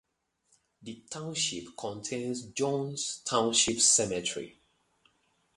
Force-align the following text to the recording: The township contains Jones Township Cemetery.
The 0.81 1.03
township 1.11 1.77
contains 1.77 2.45
Jones 2.53 3.21
Township 3.23 3.79
Cemetery. 3.81 4.59